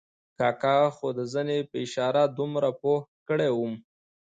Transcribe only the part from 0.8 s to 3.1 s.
خو د زنې په اشاره دومره پوه